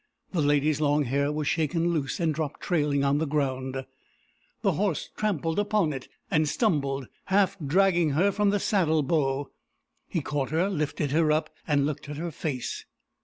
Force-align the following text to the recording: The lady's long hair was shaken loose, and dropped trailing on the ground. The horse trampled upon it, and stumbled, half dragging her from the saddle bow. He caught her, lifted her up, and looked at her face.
The 0.31 0.41
lady's 0.41 0.81
long 0.81 1.03
hair 1.03 1.31
was 1.31 1.47
shaken 1.47 1.89
loose, 1.93 2.19
and 2.19 2.33
dropped 2.33 2.59
trailing 2.61 3.03
on 3.03 3.19
the 3.19 3.27
ground. 3.27 3.85
The 4.63 4.71
horse 4.71 5.11
trampled 5.15 5.59
upon 5.59 5.93
it, 5.93 6.07
and 6.31 6.49
stumbled, 6.49 7.05
half 7.25 7.55
dragging 7.63 8.09
her 8.13 8.31
from 8.31 8.49
the 8.49 8.59
saddle 8.59 9.03
bow. 9.03 9.51
He 10.07 10.21
caught 10.21 10.49
her, 10.49 10.69
lifted 10.71 11.11
her 11.11 11.31
up, 11.31 11.51
and 11.67 11.85
looked 11.85 12.09
at 12.09 12.17
her 12.17 12.31
face. 12.31 12.83